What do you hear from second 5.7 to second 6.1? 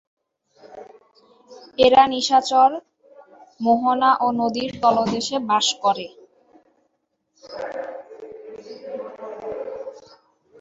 করে।